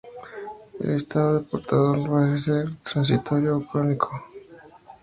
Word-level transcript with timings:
El 0.79 0.95
estado 0.95 1.33
de 1.35 1.41
portador 1.45 2.09
puede 2.09 2.35
ser 2.39 2.75
transitorio 2.77 3.57
o 3.57 3.67
crónico. 3.67 4.19